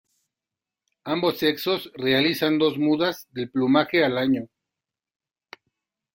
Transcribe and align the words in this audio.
Ambos 1.03 1.37
sexos 1.37 1.91
realizan 1.93 2.57
dos 2.57 2.75
mudas 2.79 3.27
del 3.33 3.51
plumaje 3.51 4.03
al 4.03 4.17
año. 4.17 4.47